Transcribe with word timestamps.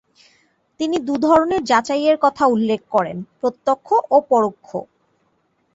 তিনি 0.79 0.97
দু’ধরনের 0.99 1.61
যাচাইয়ের 1.63 2.17
কথা 2.17 2.43
উল্লেখ 2.45 2.81
করেন: 2.91 3.17
প্রত্যক্ষ 3.39 3.87
ও 4.09 4.17
পরোক্ষ। 4.29 4.69